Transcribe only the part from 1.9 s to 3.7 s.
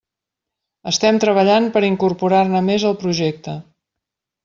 incorporar-ne més al projecte.